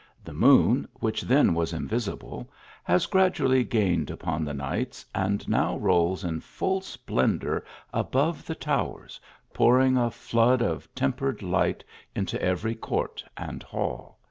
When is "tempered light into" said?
10.95-12.41